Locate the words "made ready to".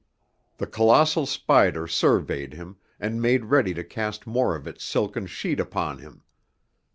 3.21-3.83